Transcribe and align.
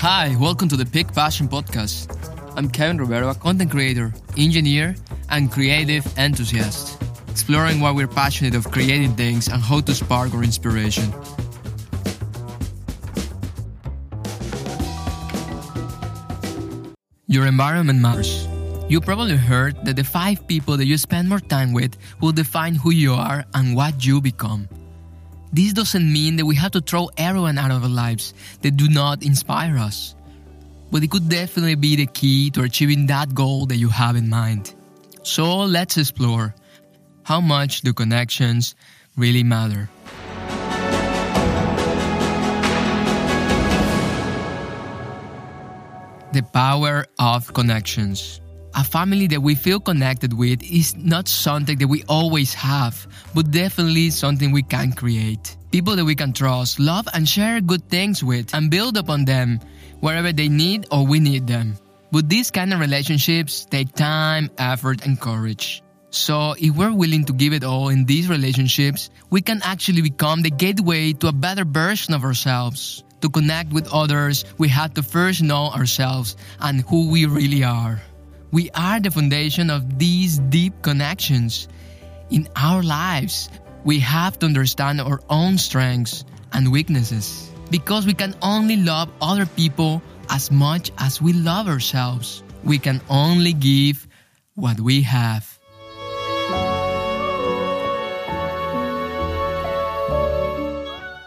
Hi, 0.00 0.36
welcome 0.38 0.68
to 0.68 0.76
the 0.76 0.86
Peak 0.86 1.12
Passion 1.12 1.48
Podcast. 1.48 2.06
I'm 2.56 2.70
Kevin 2.70 2.98
Rivero, 2.98 3.30
a 3.30 3.34
content 3.34 3.72
creator, 3.72 4.14
engineer, 4.36 4.94
and 5.28 5.50
creative 5.50 6.06
enthusiast, 6.16 7.02
exploring 7.28 7.80
why 7.80 7.90
we're 7.90 8.06
passionate 8.06 8.54
of 8.54 8.70
creating 8.70 9.16
things 9.16 9.48
and 9.48 9.60
how 9.60 9.80
to 9.80 9.92
spark 9.92 10.32
our 10.34 10.44
inspiration. 10.44 11.12
Your 17.26 17.46
environment 17.46 17.98
matters. 17.98 18.46
You 18.88 19.00
probably 19.00 19.36
heard 19.36 19.84
that 19.84 19.96
the 19.96 20.04
five 20.04 20.46
people 20.46 20.76
that 20.76 20.86
you 20.86 20.96
spend 20.96 21.28
more 21.28 21.40
time 21.40 21.72
with 21.72 21.98
will 22.20 22.30
define 22.30 22.76
who 22.76 22.92
you 22.92 23.14
are 23.14 23.44
and 23.52 23.74
what 23.74 24.06
you 24.06 24.20
become. 24.20 24.68
This 25.52 25.72
doesn't 25.72 26.12
mean 26.12 26.36
that 26.36 26.44
we 26.44 26.56
have 26.56 26.72
to 26.72 26.80
throw 26.80 27.08
everyone 27.16 27.56
out 27.58 27.70
of 27.70 27.82
our 27.82 27.88
lives 27.88 28.34
that 28.62 28.76
do 28.76 28.88
not 28.88 29.22
inspire 29.22 29.78
us. 29.78 30.14
But 30.90 31.02
it 31.02 31.10
could 31.10 31.28
definitely 31.28 31.74
be 31.74 31.96
the 31.96 32.06
key 32.06 32.50
to 32.50 32.62
achieving 32.62 33.06
that 33.06 33.34
goal 33.34 33.66
that 33.66 33.76
you 33.76 33.88
have 33.88 34.16
in 34.16 34.28
mind. 34.28 34.74
So 35.22 35.64
let's 35.64 35.96
explore 35.96 36.54
how 37.22 37.40
much 37.40 37.82
do 37.82 37.92
connections 37.92 38.74
really 39.16 39.42
matter. 39.42 39.88
The 46.32 46.42
power 46.52 47.06
of 47.18 47.52
connections. 47.52 48.40
A 48.78 48.84
family 48.84 49.26
that 49.34 49.42
we 49.42 49.56
feel 49.56 49.80
connected 49.80 50.32
with 50.32 50.62
is 50.62 50.94
not 50.94 51.26
something 51.26 51.76
that 51.78 51.88
we 51.88 52.04
always 52.06 52.54
have, 52.54 53.08
but 53.34 53.50
definitely 53.50 54.10
something 54.10 54.52
we 54.52 54.62
can 54.62 54.92
create. 54.92 55.56
People 55.72 55.96
that 55.96 56.04
we 56.04 56.14
can 56.14 56.32
trust, 56.32 56.78
love, 56.78 57.08
and 57.12 57.28
share 57.28 57.60
good 57.60 57.82
things 57.90 58.22
with, 58.22 58.54
and 58.54 58.70
build 58.70 58.96
upon 58.96 59.24
them 59.24 59.58
wherever 59.98 60.30
they 60.30 60.48
need 60.48 60.86
or 60.92 61.04
we 61.04 61.18
need 61.18 61.48
them. 61.48 61.74
But 62.12 62.28
these 62.28 62.52
kind 62.52 62.72
of 62.72 62.78
relationships 62.78 63.64
take 63.64 63.94
time, 63.94 64.48
effort, 64.58 65.04
and 65.04 65.20
courage. 65.20 65.82
So, 66.10 66.54
if 66.56 66.76
we're 66.76 66.94
willing 66.94 67.24
to 67.24 67.32
give 67.32 67.54
it 67.54 67.64
all 67.64 67.88
in 67.88 68.04
these 68.04 68.28
relationships, 68.28 69.10
we 69.28 69.42
can 69.42 69.60
actually 69.64 70.02
become 70.02 70.42
the 70.42 70.54
gateway 70.54 71.14
to 71.14 71.26
a 71.26 71.32
better 71.32 71.64
version 71.64 72.14
of 72.14 72.22
ourselves. 72.22 73.02
To 73.22 73.28
connect 73.28 73.72
with 73.72 73.92
others, 73.92 74.44
we 74.56 74.68
have 74.68 74.94
to 74.94 75.02
first 75.02 75.42
know 75.42 75.66
ourselves 75.66 76.36
and 76.60 76.82
who 76.82 77.10
we 77.10 77.26
really 77.26 77.64
are. 77.64 78.00
We 78.50 78.70
are 78.70 78.98
the 78.98 79.10
foundation 79.10 79.68
of 79.68 79.98
these 79.98 80.38
deep 80.48 80.80
connections. 80.80 81.68
In 82.30 82.48
our 82.56 82.82
lives, 82.82 83.50
we 83.84 84.00
have 84.00 84.38
to 84.38 84.46
understand 84.46 85.00
our 85.00 85.20
own 85.28 85.58
strengths 85.58 86.24
and 86.52 86.72
weaknesses 86.72 87.50
because 87.70 88.06
we 88.06 88.14
can 88.14 88.34
only 88.40 88.76
love 88.76 89.10
other 89.20 89.44
people 89.44 90.02
as 90.30 90.50
much 90.50 90.90
as 90.96 91.20
we 91.20 91.34
love 91.34 91.68
ourselves. 91.68 92.42
We 92.64 92.78
can 92.78 93.02
only 93.10 93.52
give 93.52 94.08
what 94.54 94.80
we 94.80 95.02
have. 95.02 95.44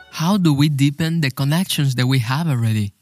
How 0.09 0.37
do 0.37 0.53
we 0.53 0.69
deepen 0.69 1.21
the 1.21 1.29
connections 1.29 1.95
that 1.95 2.07
we 2.07 2.19
have 2.19 2.47
already? 2.47 2.93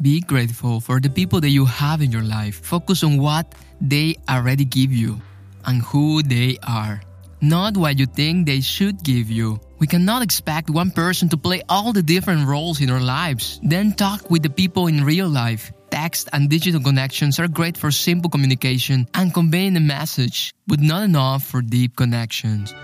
Be 0.00 0.20
grateful 0.20 0.80
for 0.80 1.00
the 1.00 1.08
people 1.08 1.40
that 1.40 1.48
you 1.48 1.64
have 1.64 2.02
in 2.02 2.12
your 2.12 2.22
life. 2.22 2.60
Focus 2.60 3.02
on 3.02 3.16
what 3.16 3.54
they 3.80 4.16
already 4.28 4.66
give 4.66 4.92
you 4.92 5.22
and 5.64 5.80
who 5.80 6.22
they 6.22 6.58
are, 6.62 7.00
not 7.40 7.78
what 7.78 7.98
you 7.98 8.04
think 8.04 8.44
they 8.44 8.60
should 8.60 9.02
give 9.02 9.30
you. 9.30 9.58
We 9.78 9.86
cannot 9.86 10.20
expect 10.20 10.68
one 10.68 10.90
person 10.90 11.30
to 11.30 11.38
play 11.38 11.62
all 11.70 11.94
the 11.94 12.02
different 12.02 12.46
roles 12.46 12.82
in 12.82 12.90
our 12.90 13.00
lives. 13.00 13.58
Then 13.62 13.92
talk 13.92 14.30
with 14.30 14.42
the 14.42 14.50
people 14.50 14.86
in 14.86 15.02
real 15.02 15.28
life. 15.28 15.72
Text 15.88 16.28
and 16.30 16.50
digital 16.50 16.82
connections 16.82 17.40
are 17.40 17.48
great 17.48 17.78
for 17.78 17.90
simple 17.90 18.28
communication 18.28 19.08
and 19.14 19.32
conveying 19.32 19.76
a 19.76 19.80
message, 19.80 20.52
but 20.66 20.80
not 20.80 21.04
enough 21.04 21.42
for 21.42 21.62
deep 21.62 21.96
connections. 21.96 22.74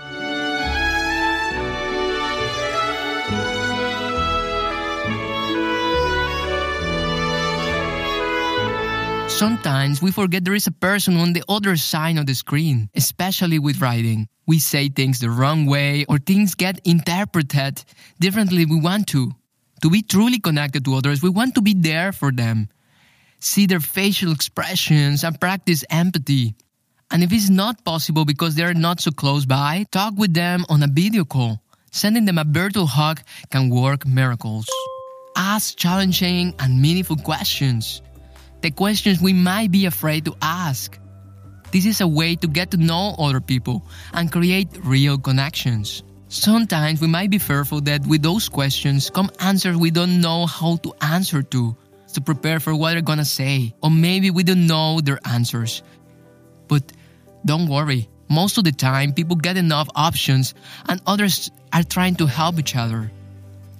Sometimes 9.33 9.99
we 9.99 10.11
forget 10.11 10.45
there 10.45 10.53
is 10.53 10.67
a 10.67 10.71
person 10.71 11.17
on 11.17 11.33
the 11.33 11.43
other 11.49 11.75
side 11.75 12.19
of 12.19 12.27
the 12.27 12.35
screen, 12.35 12.87
especially 12.93 13.57
with 13.57 13.81
writing. 13.81 14.27
We 14.45 14.59
say 14.59 14.89
things 14.89 15.19
the 15.19 15.31
wrong 15.31 15.65
way 15.65 16.05
or 16.07 16.19
things 16.19 16.53
get 16.53 16.79
interpreted 16.85 17.83
differently 18.19 18.65
we 18.67 18.79
want 18.79 19.07
to. 19.07 19.31
To 19.81 19.89
be 19.89 20.03
truly 20.03 20.37
connected 20.37 20.85
to 20.85 20.93
others, 20.93 21.23
we 21.23 21.29
want 21.29 21.55
to 21.55 21.61
be 21.61 21.73
there 21.73 22.11
for 22.11 22.31
them. 22.31 22.69
See 23.39 23.65
their 23.65 23.79
facial 23.79 24.31
expressions 24.31 25.23
and 25.23 25.41
practice 25.41 25.83
empathy. 25.89 26.53
And 27.09 27.23
if 27.23 27.33
it's 27.33 27.49
not 27.49 27.83
possible 27.83 28.25
because 28.25 28.53
they're 28.53 28.75
not 28.75 29.01
so 29.01 29.09
close 29.09 29.47
by, 29.47 29.87
talk 29.91 30.13
with 30.15 30.35
them 30.35 30.63
on 30.69 30.83
a 30.83 30.87
video 30.87 31.25
call. 31.25 31.59
Sending 31.91 32.25
them 32.25 32.37
a 32.37 32.45
virtual 32.45 32.85
hug 32.85 33.19
can 33.49 33.71
work 33.71 34.05
miracles. 34.05 34.69
Ask 35.35 35.75
challenging 35.75 36.53
and 36.59 36.79
meaningful 36.79 37.17
questions 37.17 38.03
the 38.63 38.71
questions 38.71 39.21
we 39.21 39.33
might 39.33 39.71
be 39.71 39.85
afraid 39.85 40.23
to 40.25 40.35
ask. 40.41 40.97
This 41.71 41.85
is 41.85 41.99
a 41.99 42.07
way 42.07 42.35
to 42.37 42.47
get 42.47 42.71
to 42.71 42.77
know 42.77 43.13
other 43.19 43.41
people 43.41 43.85
and 44.13 44.31
create 44.31 44.69
real 44.83 45.17
connections. 45.17 46.01
Sometimes 46.29 47.01
we 47.01 47.07
might 47.07 47.29
be 47.29 47.39
fearful 47.39 47.81
that 47.81 48.07
with 48.07 48.23
those 48.23 48.47
questions 48.47 49.09
come 49.09 49.29
answers 49.39 49.75
we 49.75 49.91
don't 49.91 50.21
know 50.21 50.45
how 50.45 50.77
to 50.77 50.95
answer 51.01 51.43
to, 51.43 51.75
to 52.13 52.21
prepare 52.21 52.61
for 52.61 52.73
what 52.73 52.93
they're 52.93 53.01
gonna 53.01 53.25
say, 53.25 53.75
or 53.83 53.91
maybe 53.91 54.31
we 54.31 54.43
don't 54.43 54.65
know 54.65 55.01
their 55.01 55.19
answers. 55.25 55.83
But 56.69 56.93
don't 57.43 57.67
worry, 57.67 58.07
most 58.29 58.57
of 58.57 58.63
the 58.63 58.71
time 58.71 59.11
people 59.11 59.35
get 59.35 59.57
enough 59.57 59.89
options 59.93 60.55
and 60.87 61.01
others 61.05 61.51
are 61.73 61.83
trying 61.83 62.15
to 62.15 62.27
help 62.27 62.57
each 62.59 62.77
other. 62.77 63.11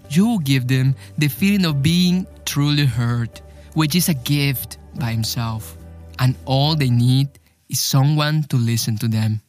You 0.09 0.27
will 0.27 0.43
give 0.43 0.67
them 0.67 0.95
the 1.17 1.29
feeling 1.29 1.65
of 1.65 1.81
being 1.81 2.27
truly 2.43 2.85
heard 2.85 3.41
which 3.73 3.95
is 3.95 4.09
a 4.09 4.13
gift 4.13 4.77
by 4.95 5.11
himself, 5.11 5.77
and 6.19 6.35
all 6.45 6.75
they 6.75 6.89
need 6.89 7.39
is 7.69 7.79
someone 7.79 8.43
to 8.49 8.57
listen 8.57 8.97
to 8.97 9.07
them. 9.07 9.41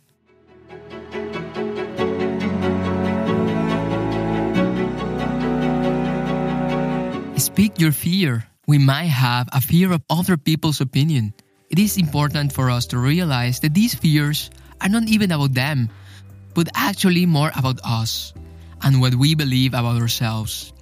Speak 7.36 7.78
your 7.78 7.92
fear. 7.92 8.44
We 8.66 8.78
might 8.78 9.12
have 9.12 9.48
a 9.52 9.60
fear 9.60 9.92
of 9.92 10.02
other 10.08 10.36
people's 10.36 10.80
opinion. 10.80 11.34
It 11.70 11.78
is 11.78 11.98
important 11.98 12.52
for 12.52 12.70
us 12.70 12.86
to 12.90 12.98
realize 12.98 13.60
that 13.60 13.74
these 13.74 13.94
fears 13.94 14.50
are 14.80 14.88
not 14.88 15.06
even 15.06 15.30
about 15.30 15.54
them, 15.54 15.90
but 16.54 16.68
actually 16.74 17.26
more 17.26 17.52
about 17.54 17.78
us 17.84 18.32
and 18.82 19.00
what 19.00 19.14
we 19.14 19.34
believe 19.34 19.74
about 19.74 20.00
ourselves. 20.00 20.73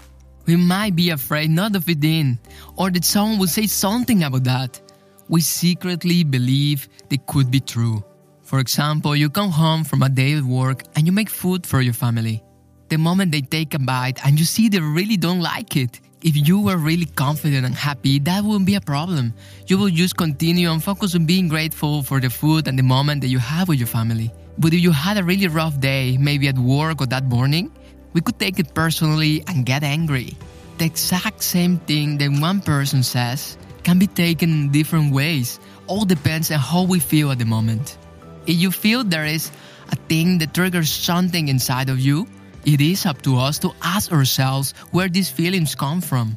We 0.47 0.57
might 0.57 0.97
be 0.97 1.11
afraid 1.11 1.51
not 1.51 1.77
of 1.77 1.89
it 1.89 2.05
in, 2.05 2.39
or 2.77 2.91
that 2.91 3.05
someone 3.05 3.39
will 3.39 3.47
say 3.47 3.67
something 3.67 4.25
about 4.25 4.45
that. 4.45 4.81
We 5.29 5.41
secretly 5.41 6.25
believe 6.25 6.89
they 7.09 7.19
could 7.27 7.51
be 7.51 7.61
true. 7.61 8.03
For 8.43 8.59
example, 8.59 9.17
you 9.17 9.31
come 9.31 9.51
home 9.51 9.85
from 9.85 10.03
a 10.03 10.09
day 10.09 10.35
at 10.35 10.43
work 10.43 10.83
and 10.95 11.07
you 11.07 11.13
make 11.13 11.31
food 11.31 11.67
for 11.67 11.81
your 11.81 11.95
family. 11.95 12.43
The 12.89 12.99
moment 12.99 13.33
they 13.33 13.41
take 13.41 13.73
a 13.73 13.79
bite 13.79 14.25
and 14.27 14.39
you 14.39 14.45
see 14.45 14.69
they 14.69 14.81
really 14.81 15.17
don't 15.17 15.41
like 15.41 15.77
it, 15.77 16.01
if 16.23 16.37
you 16.47 16.61
were 16.61 16.77
really 16.77 17.07
confident 17.07 17.65
and 17.65 17.75
happy, 17.75 18.19
that 18.21 18.45
wouldn't 18.45 18.67
be 18.67 18.75
a 18.75 18.81
problem. 18.81 19.33
You 19.67 19.79
will 19.79 19.89
just 19.89 20.17
continue 20.17 20.71
and 20.71 20.83
focus 20.83 21.15
on 21.15 21.25
being 21.25 21.49
grateful 21.49 22.03
for 22.03 22.21
the 22.21 22.31
food 22.31 22.69
and 22.69 22.79
the 22.79 22.83
moment 22.83 23.23
that 23.23 23.29
you 23.29 23.39
have 23.39 23.69
with 23.69 23.79
your 23.79 23.89
family. 23.89 24.31
But 24.59 24.75
if 24.75 24.81
you 24.81 24.93
had 24.93 25.17
a 25.17 25.25
really 25.25 25.49
rough 25.49 25.81
day, 25.81 26.19
maybe 26.19 26.49
at 26.49 26.59
work 26.59 27.01
or 27.01 27.07
that 27.07 27.25
morning, 27.25 27.73
we 28.13 28.21
could 28.21 28.39
take 28.39 28.59
it 28.59 28.75
personally 28.75 29.43
and 29.47 29.67
get 29.67 29.83
angry. 29.83 30.37
The 30.79 30.85
exact 30.85 31.43
same 31.43 31.79
thing 31.79 32.19
that 32.19 32.31
one 32.41 32.61
person 32.61 33.03
says 33.03 33.57
can 33.83 33.99
be 33.99 34.07
taken 34.07 34.51
in 34.51 34.71
different 34.71 35.13
ways. 35.13 35.61
All 35.87 36.05
depends 36.05 36.51
on 36.51 36.59
how 36.59 36.85
we 36.85 36.99
feel 37.01 37.31
at 37.31 37.39
the 37.39 37.45
moment. 37.45 37.99
If 38.47 38.57
you 38.57 38.71
feel 38.71 39.05
there 39.05 39.27
is 39.27 39.51
a 39.91 39.97
thing 39.97 40.39
that 40.39 40.55
triggers 40.55 40.91
something 40.91 41.49
inside 41.49 41.89
of 41.89 42.01
you, 42.01 42.27
it 42.65 42.81
is 42.81 43.07
up 43.07 43.23
to 43.23 43.39
us 43.39 43.59
to 43.61 43.73
ask 43.83 44.13
ourselves 44.13 44.73
where 44.91 45.09
these 45.09 45.31
feelings 45.31 45.75
come 45.75 46.01
from. 46.01 46.37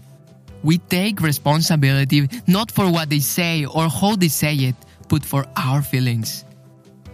We 0.64 0.80
take 0.80 1.22
responsibility 1.22 2.28
not 2.48 2.72
for 2.72 2.90
what 2.92 3.10
they 3.10 3.20
say 3.20 3.66
or 3.66 3.88
how 3.88 4.16
they 4.16 4.30
say 4.30 4.56
it, 4.56 4.76
but 5.08 5.24
for 5.24 5.46
our 5.56 5.82
feelings. 5.82 6.44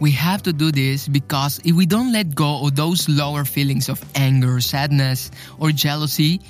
We 0.01 0.09
have 0.17 0.41
to 0.49 0.51
do 0.51 0.71
this 0.71 1.07
because 1.07 1.61
if 1.63 1.75
we 1.75 1.85
don't 1.85 2.11
let 2.11 2.33
go 2.33 2.65
of 2.65 2.75
those 2.75 3.07
lower 3.07 3.45
feelings 3.45 3.87
of 3.87 4.01
anger, 4.15 4.59
sadness, 4.59 5.29
or 5.59 5.69
jealousy, 5.71 6.41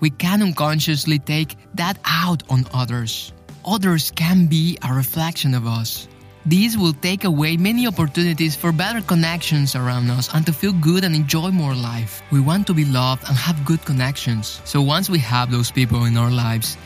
we 0.00 0.10
can 0.10 0.42
unconsciously 0.42 1.20
take 1.20 1.54
that 1.74 2.00
out 2.04 2.42
on 2.50 2.66
others. 2.74 3.32
Others 3.64 4.10
can 4.16 4.46
be 4.46 4.76
a 4.82 4.92
reflection 4.92 5.54
of 5.54 5.68
us. 5.68 6.08
These 6.46 6.76
will 6.76 6.94
take 6.94 7.22
away 7.22 7.56
many 7.56 7.86
opportunities 7.86 8.56
for 8.56 8.72
better 8.72 9.00
connections 9.02 9.76
around 9.76 10.10
us 10.10 10.34
and 10.34 10.44
to 10.46 10.52
feel 10.52 10.72
good 10.72 11.04
and 11.04 11.14
enjoy 11.14 11.50
more 11.54 11.76
life. 11.76 12.22
We 12.32 12.40
want 12.40 12.66
to 12.66 12.74
be 12.74 12.86
loved 12.86 13.22
and 13.28 13.36
have 13.36 13.64
good 13.64 13.84
connections. 13.84 14.60
So 14.64 14.82
once 14.82 15.08
we 15.08 15.20
have 15.20 15.52
those 15.52 15.70
people 15.70 16.06
in 16.06 16.16
our 16.16 16.32
lives, 16.32 16.76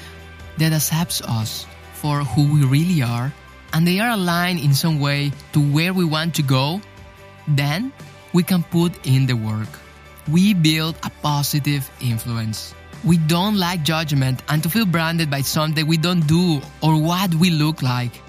that 0.58 0.74
accepts 0.74 1.22
us 1.22 1.64
for 1.94 2.20
who 2.20 2.52
we 2.52 2.66
really 2.66 3.00
are 3.00 3.32
and 3.74 3.86
they 3.86 3.98
are 3.98 4.10
aligned 4.10 4.60
in 4.60 4.72
some 4.72 5.00
way 5.00 5.32
to 5.52 5.60
where 5.60 5.92
we 5.92 6.04
want 6.04 6.36
to 6.36 6.42
go, 6.42 6.80
then 7.48 7.92
we 8.32 8.42
can 8.42 8.62
put 8.62 8.94
in 9.04 9.26
the 9.26 9.34
work. 9.34 9.68
We 10.30 10.54
build 10.54 10.96
a 11.02 11.10
positive 11.20 11.90
influence. 12.00 12.72
We 13.04 13.18
don't 13.18 13.58
like 13.58 13.82
judgment 13.82 14.42
and 14.48 14.62
to 14.62 14.70
feel 14.70 14.86
branded 14.86 15.28
by 15.28 15.42
something 15.42 15.86
we 15.86 15.98
don't 15.98 16.26
do 16.26 16.62
or 16.80 16.96
what 17.02 17.34
we 17.34 17.50
look 17.50 17.82
like. 17.82 18.22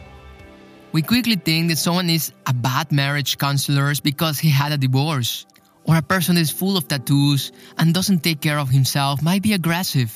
We 0.91 1.01
quickly 1.01 1.35
think 1.35 1.69
that 1.69 1.77
someone 1.77 2.09
is 2.09 2.33
a 2.45 2.53
bad 2.53 2.91
marriage 2.91 3.37
counselor 3.37 3.93
because 4.03 4.39
he 4.39 4.49
had 4.49 4.71
a 4.71 4.77
divorce, 4.77 5.45
or 5.83 5.95
a 5.95 6.01
person 6.01 6.37
is 6.37 6.49
full 6.49 6.75
of 6.75 6.87
tattoos 6.87 7.51
and 7.77 7.93
doesn't 7.93 8.23
take 8.23 8.41
care 8.41 8.57
of 8.57 8.69
himself 8.69 9.21
might 9.21 9.43
be 9.43 9.53
aggressive. 9.53 10.11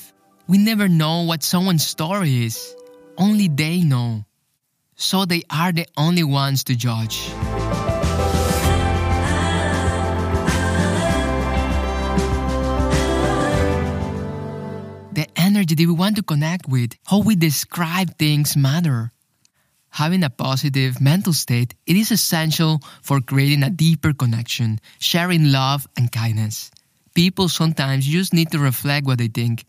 We 0.48 0.58
never 0.58 0.88
know 0.88 1.22
what 1.22 1.42
someone's 1.42 1.86
story 1.86 2.44
is. 2.44 2.74
Only 3.16 3.48
they 3.48 3.84
know. 3.84 4.24
So 5.00 5.24
they 5.24 5.42
are 5.48 5.72
the 5.72 5.86
only 5.96 6.22
ones 6.22 6.62
to 6.64 6.76
judge. 6.76 7.32
The 15.16 15.26
energy 15.36 15.74
that 15.74 15.86
we 15.86 15.92
want 15.96 16.16
to 16.16 16.22
connect 16.22 16.68
with, 16.68 16.92
how 17.06 17.20
we 17.20 17.34
describe 17.34 18.18
things 18.18 18.58
matter. 18.58 19.10
Having 19.88 20.22
a 20.22 20.28
positive 20.28 21.00
mental 21.00 21.32
state, 21.32 21.74
it 21.86 21.96
is 21.96 22.12
essential 22.12 22.80
for 23.00 23.22
creating 23.22 23.62
a 23.62 23.70
deeper 23.70 24.12
connection, 24.12 24.80
sharing 24.98 25.50
love 25.50 25.88
and 25.96 26.12
kindness. 26.12 26.70
People 27.14 27.48
sometimes 27.48 28.04
just 28.04 28.34
need 28.34 28.52
to 28.52 28.58
reflect 28.58 29.06
what 29.06 29.16
they 29.16 29.28
think, 29.28 29.64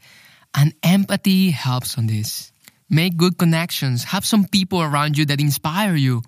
and 0.53 0.73
empathy 0.83 1.51
helps 1.51 1.97
on 1.97 2.07
this. 2.07 2.50
Make 2.91 3.15
good 3.15 3.37
connections, 3.37 4.03
have 4.03 4.25
some 4.25 4.43
people 4.43 4.81
around 4.81 5.17
you 5.17 5.23
that 5.31 5.39
inspire 5.39 5.95
you. 5.95 6.23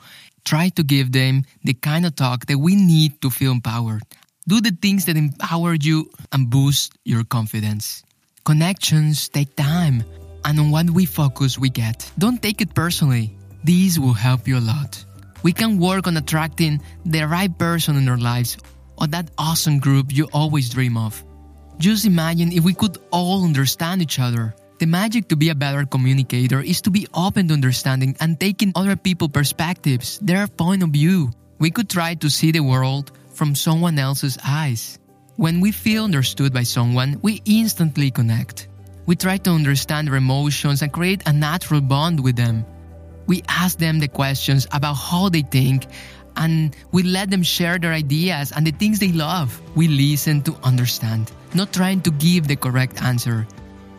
Try 0.45 0.69
to 0.80 0.83
give 0.83 1.12
them 1.12 1.44
the 1.65 1.74
kind 1.74 2.06
of 2.06 2.15
talk 2.15 2.45
that 2.45 2.57
we 2.57 2.77
need 2.77 3.19
to 3.21 3.30
feel 3.30 3.51
empowered. 3.51 4.04
Do 4.48 4.62
the 4.62 4.71
things 4.71 5.04
that 5.06 5.18
empower 5.18 5.74
you 5.74 6.10
and 6.31 6.50
boost 6.50 6.95
your 7.04 7.25
confidence. 7.25 8.04
Connections 8.45 9.27
take 9.27 9.57
time, 9.57 10.06
and 10.45 10.57
on 10.57 10.71
what 10.71 10.89
we 10.89 11.04
focus, 11.04 11.60
we 11.60 11.68
get. 11.68 12.10
Don't 12.18 12.42
take 12.42 12.62
it 12.62 12.74
personally. 12.74 13.36
These 13.66 14.00
will 14.00 14.16
help 14.16 14.48
you 14.48 14.57
a 14.57 14.63
lot. 14.63 15.04
We 15.44 15.51
can 15.51 15.80
work 15.80 16.07
on 16.07 16.16
attracting 16.16 16.80
the 17.04 17.27
right 17.27 17.51
person 17.51 17.98
in 17.98 18.07
our 18.07 18.18
lives 18.18 18.56
or 18.98 19.07
that 19.07 19.31
awesome 19.38 19.80
group 19.80 20.16
you 20.16 20.30
always 20.31 20.69
dream 20.69 20.95
of. 20.95 21.21
Just 21.77 22.06
imagine 22.06 22.54
if 22.54 22.63
we 22.63 22.74
could 22.74 23.00
all 23.12 23.44
understand 23.44 24.01
each 24.01 24.19
other. 24.19 24.56
The 24.83 24.91
magic 24.91 25.30
to 25.30 25.38
be 25.38 25.47
a 25.47 25.56
better 25.56 25.85
communicator 25.85 26.59
is 26.59 26.81
to 26.81 26.91
be 26.91 27.07
open 27.13 27.47
to 27.47 27.53
understanding 27.53 28.18
and 28.19 28.38
taking 28.38 28.74
other 28.75 28.97
people's 28.97 29.31
perspectives, 29.31 30.19
their 30.19 30.45
point 30.45 30.83
of 30.83 30.89
view. 30.89 31.31
We 31.57 31.71
could 31.71 31.88
try 31.88 32.15
to 32.15 32.30
see 32.30 32.51
the 32.51 32.59
world 32.59 33.15
from 33.31 33.56
someone 33.56 33.97
else's 33.97 34.38
eyes. 34.44 35.00
When 35.38 35.62
we 35.62 35.71
feel 35.71 36.03
understood 36.03 36.51
by 36.51 36.63
someone, 36.63 37.18
we 37.21 37.41
instantly 37.45 38.12
connect. 38.12 38.68
We 39.06 39.15
try 39.15 39.38
to 39.47 39.51
understand 39.51 40.09
their 40.09 40.19
emotions 40.19 40.81
and 40.81 40.91
create 40.91 41.24
a 41.25 41.31
natural 41.31 41.80
bond 41.80 42.19
with 42.19 42.35
them. 42.35 42.65
We 43.25 43.41
ask 43.47 43.80
them 43.80 44.00
the 44.00 44.12
questions 44.12 44.68
about 44.74 45.00
how 45.00 45.30
they 45.30 45.44
think 45.44 45.88
and 46.35 46.75
we 46.91 47.03
let 47.03 47.31
them 47.31 47.44
share 47.44 47.80
their 47.80 47.94
ideas 47.94 48.51
and 48.51 48.68
the 48.68 48.75
things 48.75 49.00
they 49.00 49.13
love. 49.13 49.56
We 49.80 49.88
listen 49.88 50.41
to 50.41 50.59
understand, 50.62 51.31
not 51.53 51.71
trying 51.71 52.01
to 52.01 52.12
give 52.12 52.50
the 52.50 52.57
correct 52.57 53.01
answer, 53.01 53.47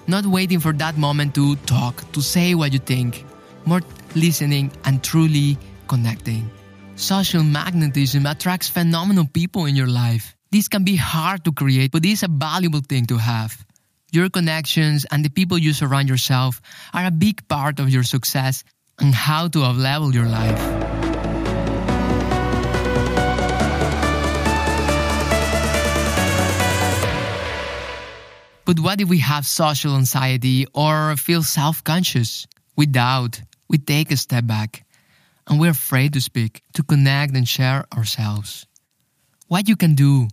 not 0.07 0.27
waiting 0.27 0.61
for 0.61 0.73
that 0.75 0.97
moment 0.97 1.35
to 1.35 1.57
talk, 1.67 2.11
to 2.13 2.23
say 2.23 2.55
what 2.55 2.73
you 2.73 2.79
think, 2.79 3.25
more 3.65 3.81
listening 4.15 4.71
and 4.85 5.03
truly 5.03 5.59
connecting. 5.89 6.51
Social 6.97 7.43
magnetism 7.43 8.27
attracts 8.27 8.69
phenomenal 8.69 9.27
people 9.27 9.67
in 9.67 9.75
your 9.75 9.89
life. 9.89 10.37
This 10.53 10.69
can 10.69 10.85
be 10.85 10.97
hard 10.97 11.45
to 11.45 11.53
create, 11.53 11.91
but 11.91 12.05
it 12.05 12.11
is 12.11 12.23
a 12.23 12.29
valuable 12.29 12.81
thing 12.81 13.07
to 13.07 13.19
have. 13.19 13.65
Your 14.13 14.31
connections 14.31 15.05
and 15.11 15.25
the 15.25 15.31
people 15.31 15.59
you 15.59 15.73
surround 15.73 16.09
yourself 16.09 16.61
are 16.93 17.07
a 17.07 17.11
big 17.11 17.49
part 17.49 17.81
of 17.81 17.91
your 17.91 18.05
success 18.05 18.63
and 19.01 19.13
how 19.13 19.49
to 19.49 19.59
uplevel 19.59 20.15
your 20.15 20.29
life. 20.29 20.84
But 28.67 28.81
what 28.81 29.01
if 29.03 29.11
we 29.11 29.19
have 29.19 29.45
social 29.45 29.95
anxiety 29.95 30.67
or 30.73 31.17
feel 31.17 31.43
self 31.43 31.85
conscious? 31.85 32.47
We 32.77 32.87
doubt, 32.87 33.43
we 33.69 33.77
take 33.77 34.11
a 34.11 34.17
step 34.17 34.47
back, 34.47 34.87
and 35.47 35.61
we're 35.61 35.77
afraid 35.77 36.15
to 36.15 36.21
speak, 36.21 36.63
to 36.73 36.83
connect 36.83 37.37
and 37.37 37.47
share 37.47 37.85
ourselves. 37.95 38.67
What 39.49 39.69
you 39.69 39.77
can 39.77 39.95
do? 39.95 40.29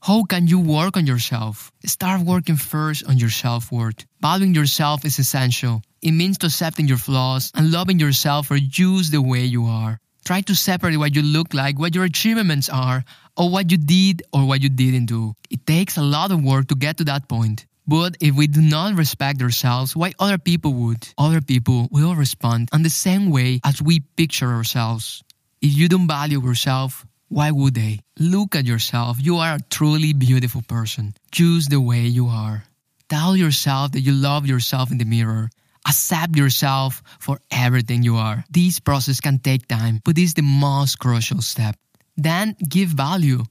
How 0.00 0.24
can 0.24 0.46
you 0.46 0.60
work 0.60 0.96
on 0.96 1.06
yourself? 1.06 1.72
Start 1.84 2.22
working 2.22 2.56
first 2.56 3.04
on 3.04 3.18
your 3.18 3.28
self 3.28 3.70
worth. 3.70 4.06
Valuing 4.20 4.54
yourself 4.54 5.04
is 5.04 5.18
essential. 5.18 5.82
It 6.00 6.12
means 6.12 6.38
to 6.38 6.46
accepting 6.46 6.88
your 6.88 6.96
flaws 6.96 7.52
and 7.54 7.70
loving 7.70 8.00
yourself 8.00 8.46
for 8.46 8.58
just 8.58 9.12
the 9.12 9.20
way 9.20 9.44
you 9.44 9.66
are. 9.66 10.00
Try 10.24 10.40
to 10.42 10.54
separate 10.54 10.96
what 10.96 11.14
you 11.14 11.20
look 11.20 11.52
like, 11.52 11.78
what 11.78 11.94
your 11.94 12.04
achievements 12.04 12.70
are, 12.70 13.04
or 13.36 13.50
what 13.50 13.70
you 13.70 13.76
did 13.76 14.22
or 14.32 14.46
what 14.46 14.62
you 14.62 14.70
didn't 14.70 15.06
do. 15.06 15.34
It 15.50 15.66
takes 15.66 15.98
a 15.98 16.02
lot 16.02 16.32
of 16.32 16.42
work 16.42 16.68
to 16.68 16.74
get 16.74 16.96
to 16.96 17.04
that 17.04 17.28
point. 17.28 17.66
But 17.86 18.16
if 18.20 18.34
we 18.34 18.46
do 18.46 18.62
not 18.62 18.96
respect 18.96 19.42
ourselves, 19.42 19.94
why 19.94 20.14
other 20.18 20.38
people 20.38 20.72
would? 20.72 21.06
Other 21.18 21.40
people 21.40 21.88
will 21.90 22.14
respond 22.14 22.70
in 22.72 22.82
the 22.82 22.90
same 22.90 23.30
way 23.30 23.60
as 23.62 23.82
we 23.82 24.00
picture 24.00 24.48
ourselves. 24.48 25.22
If 25.60 25.76
you 25.76 25.88
don't 25.88 26.08
value 26.08 26.40
yourself, 26.40 27.04
why 27.28 27.50
would 27.50 27.74
they? 27.74 28.00
Look 28.18 28.54
at 28.54 28.64
yourself. 28.64 29.18
You 29.20 29.36
are 29.38 29.56
a 29.56 29.66
truly 29.68 30.12
beautiful 30.12 30.62
person. 30.62 31.14
Choose 31.30 31.66
the 31.66 31.80
way 31.80 32.02
you 32.02 32.28
are. 32.28 32.64
Tell 33.08 33.36
yourself 33.36 33.92
that 33.92 34.00
you 34.00 34.12
love 34.12 34.46
yourself 34.46 34.90
in 34.90 34.98
the 34.98 35.04
mirror. 35.04 35.50
Accept 35.86 36.36
yourself 36.36 37.02
for 37.20 37.38
everything 37.50 38.02
you 38.02 38.16
are. 38.16 38.44
This 38.50 38.80
process 38.80 39.20
can 39.20 39.38
take 39.38 39.68
time, 39.68 40.00
but 40.04 40.16
it's 40.16 40.32
the 40.32 40.42
most 40.42 40.98
crucial 40.98 41.42
step. 41.42 41.76
Then 42.16 42.56
give 42.66 42.88
value 42.88 43.44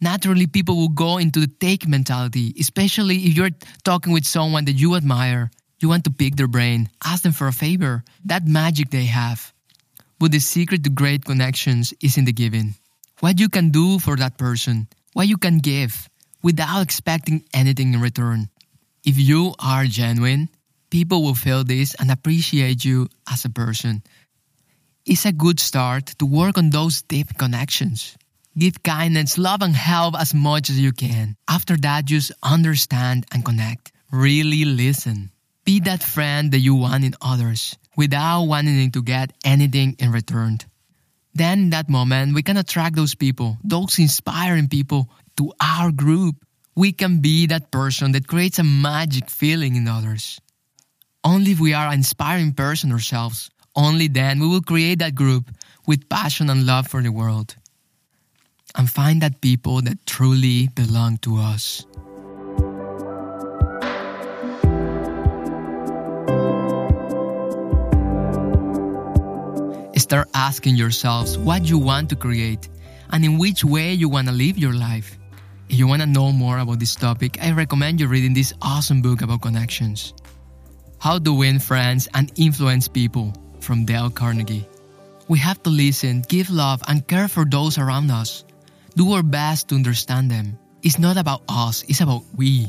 naturally 0.00 0.46
people 0.46 0.76
will 0.76 0.88
go 0.88 1.18
into 1.18 1.40
the 1.40 1.50
take 1.60 1.86
mentality, 1.86 2.54
especially 2.58 3.16
if 3.26 3.36
you're 3.36 3.50
talking 3.84 4.12
with 4.12 4.26
someone 4.26 4.64
that 4.66 4.72
you 4.72 4.94
admire. 4.94 5.50
You 5.80 5.88
want 5.88 6.04
to 6.04 6.10
pick 6.10 6.36
their 6.36 6.48
brain, 6.48 6.88
ask 7.04 7.22
them 7.22 7.32
for 7.32 7.48
a 7.48 7.52
favor, 7.52 8.02
that 8.24 8.46
magic 8.46 8.90
they 8.90 9.04
have. 9.04 9.52
But 10.18 10.32
the 10.32 10.38
secret 10.38 10.84
to 10.84 10.90
great 10.90 11.24
connections 11.24 11.92
is 12.00 12.16
in 12.16 12.24
the 12.24 12.32
giving. 12.32 12.74
What 13.20 13.40
you 13.40 13.48
can 13.48 13.70
do 13.70 13.98
for 13.98 14.16
that 14.16 14.38
person, 14.38 14.88
what 15.12 15.28
you 15.28 15.36
can 15.36 15.58
give 15.58 16.08
without 16.42 16.82
expecting 16.82 17.44
anything 17.52 17.92
in 17.92 18.00
return. 18.00 18.48
If 19.04 19.18
you 19.18 19.54
are 19.58 19.84
genuine, 19.84 20.48
people 20.90 21.22
will 21.22 21.34
feel 21.34 21.64
this 21.64 21.94
and 21.94 22.10
appreciate 22.10 22.84
you 22.84 23.08
as 23.30 23.44
a 23.44 23.50
person. 23.50 24.02
It's 25.04 25.24
a 25.24 25.32
good 25.32 25.60
start 25.60 26.06
to 26.18 26.26
work 26.26 26.58
on 26.58 26.70
those 26.70 27.02
deep 27.02 27.38
connections. 27.38 28.16
Give 28.58 28.82
kindness, 28.82 29.36
love, 29.36 29.60
and 29.60 29.76
help 29.76 30.16
as 30.18 30.32
much 30.32 30.70
as 30.70 30.80
you 30.80 30.90
can. 30.90 31.36
After 31.46 31.76
that, 31.76 32.06
just 32.06 32.32
understand 32.42 33.26
and 33.30 33.44
connect. 33.44 33.92
Really 34.10 34.64
listen. 34.64 35.30
Be 35.66 35.80
that 35.80 36.02
friend 36.02 36.50
that 36.52 36.60
you 36.60 36.74
want 36.74 37.04
in 37.04 37.14
others 37.20 37.76
without 37.98 38.44
wanting 38.44 38.92
to 38.92 39.02
get 39.02 39.34
anything 39.44 39.96
in 39.98 40.10
return. 40.10 40.56
Then, 41.34 41.68
in 41.68 41.70
that 41.70 41.90
moment, 41.90 42.34
we 42.34 42.42
can 42.42 42.56
attract 42.56 42.96
those 42.96 43.14
people, 43.14 43.58
those 43.62 43.98
inspiring 43.98 44.68
people 44.68 45.10
to 45.36 45.52
our 45.60 45.92
group. 45.92 46.36
We 46.74 46.92
can 46.92 47.20
be 47.20 47.48
that 47.48 47.70
person 47.70 48.12
that 48.12 48.26
creates 48.26 48.58
a 48.58 48.64
magic 48.64 49.28
feeling 49.28 49.76
in 49.76 49.86
others. 49.86 50.40
Only 51.22 51.52
if 51.52 51.60
we 51.60 51.74
are 51.74 51.88
an 51.88 52.00
inspiring 52.00 52.54
person 52.54 52.90
ourselves, 52.90 53.50
only 53.74 54.08
then 54.08 54.40
we 54.40 54.48
will 54.48 54.62
create 54.62 55.00
that 55.00 55.14
group 55.14 55.50
with 55.86 56.08
passion 56.08 56.48
and 56.48 56.64
love 56.64 56.86
for 56.88 57.02
the 57.02 57.12
world 57.12 57.54
and 58.76 58.88
find 58.88 59.22
that 59.22 59.40
people 59.40 59.80
that 59.82 60.04
truly 60.06 60.68
belong 60.68 61.16
to 61.18 61.36
us. 61.36 61.86
Start 70.06 70.28
asking 70.34 70.76
yourselves 70.76 71.36
what 71.36 71.68
you 71.68 71.78
want 71.78 72.10
to 72.10 72.14
create 72.14 72.68
and 73.10 73.24
in 73.24 73.38
which 73.38 73.64
way 73.64 73.92
you 73.92 74.08
want 74.08 74.28
to 74.28 74.32
live 74.32 74.56
your 74.56 74.72
life. 74.72 75.18
If 75.68 75.80
you 75.80 75.88
want 75.88 76.00
to 76.02 76.06
know 76.06 76.30
more 76.30 76.58
about 76.58 76.78
this 76.78 76.94
topic, 76.94 77.42
I 77.42 77.50
recommend 77.50 77.98
you 77.98 78.06
reading 78.06 78.32
this 78.32 78.52
awesome 78.62 79.02
book 79.02 79.20
about 79.20 79.42
connections. 79.42 80.14
How 81.00 81.18
to 81.18 81.32
Win 81.32 81.58
Friends 81.58 82.06
and 82.14 82.30
Influence 82.36 82.86
People 82.86 83.34
from 83.58 83.84
Dale 83.84 84.10
Carnegie. 84.10 84.68
We 85.26 85.40
have 85.40 85.60
to 85.64 85.70
listen, 85.70 86.22
give 86.22 86.50
love, 86.50 86.84
and 86.86 87.02
care 87.02 87.26
for 87.26 87.44
those 87.44 87.76
around 87.76 88.12
us 88.12 88.45
do 88.96 89.12
our 89.12 89.22
best 89.22 89.68
to 89.68 89.74
understand 89.74 90.30
them. 90.30 90.58
It's 90.82 90.98
not 90.98 91.16
about 91.16 91.42
us, 91.48 91.84
it's 91.88 92.00
about 92.00 92.24
we. 92.34 92.66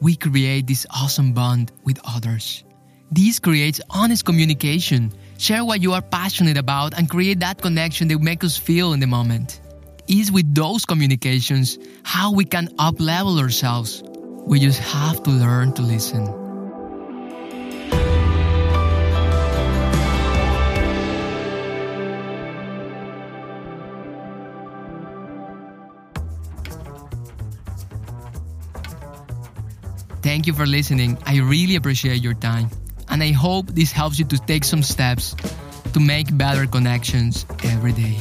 We 0.00 0.14
create 0.16 0.66
this 0.66 0.86
awesome 0.90 1.32
bond 1.32 1.72
with 1.82 1.98
others. 2.04 2.64
This 3.10 3.38
creates 3.38 3.80
honest 3.90 4.24
communication. 4.24 5.12
Share 5.38 5.64
what 5.64 5.82
you 5.82 5.92
are 5.92 6.02
passionate 6.02 6.56
about 6.56 6.94
and 6.96 7.10
create 7.10 7.40
that 7.40 7.60
connection 7.60 8.08
that 8.08 8.20
makes 8.20 8.44
us 8.46 8.56
feel 8.56 8.92
in 8.92 9.00
the 9.00 9.06
moment. 9.06 9.60
Is 10.06 10.30
with 10.30 10.54
those 10.54 10.84
communications 10.84 11.78
how 12.02 12.32
we 12.32 12.44
can 12.44 12.68
up 12.78 13.00
level 13.00 13.38
ourselves. 13.38 14.02
We 14.46 14.60
just 14.60 14.80
have 14.80 15.22
to 15.24 15.30
learn 15.30 15.72
to 15.74 15.82
listen. 15.82 16.43
Thank 30.24 30.46
you 30.46 30.54
for 30.54 30.64
listening. 30.64 31.18
I 31.26 31.36
really 31.36 31.76
appreciate 31.76 32.22
your 32.22 32.32
time. 32.32 32.70
And 33.10 33.22
I 33.22 33.32
hope 33.32 33.66
this 33.66 33.92
helps 33.92 34.18
you 34.18 34.24
to 34.24 34.38
take 34.38 34.64
some 34.64 34.82
steps 34.82 35.36
to 35.92 36.00
make 36.00 36.34
better 36.34 36.66
connections 36.66 37.44
every 37.62 37.92
day. 37.92 38.16